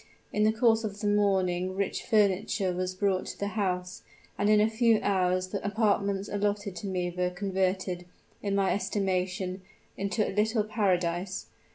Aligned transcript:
In 0.33 0.45
the 0.45 0.51
course 0.51 0.83
of 0.83 0.99
the 0.99 1.05
morning 1.07 1.75
rich 1.75 2.01
furniture 2.01 2.73
was 2.73 2.95
brought 2.95 3.27
to 3.27 3.37
the 3.37 3.49
house, 3.49 4.01
and 4.35 4.49
in 4.49 4.59
a 4.59 4.67
few 4.67 4.99
hours 5.03 5.49
the 5.49 5.63
apartments 5.63 6.27
allotted 6.27 6.75
to 6.77 6.87
me 6.87 7.13
were 7.15 7.29
converted, 7.29 8.07
in 8.41 8.55
my 8.55 8.71
estimation, 8.71 9.61
into 9.95 10.27
a 10.27 10.33
little 10.33 10.63
paradise. 10.63 11.45